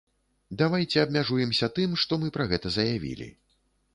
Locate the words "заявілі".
2.79-3.31